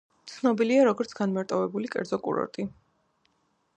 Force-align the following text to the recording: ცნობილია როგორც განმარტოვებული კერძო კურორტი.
ცნობილია 0.29 0.85
როგორც 0.87 1.13
განმარტოვებული 1.19 1.91
კერძო 1.97 2.19
კურორტი. 2.29 2.67